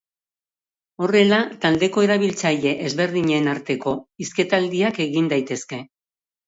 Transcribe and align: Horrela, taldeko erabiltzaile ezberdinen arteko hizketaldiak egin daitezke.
Horrela, 1.07 1.39
taldeko 1.67 2.05
erabiltzaile 2.07 2.73
ezberdinen 2.89 3.53
arteko 3.55 3.97
hizketaldiak 4.25 5.03
egin 5.09 5.35
daitezke. 5.37 5.87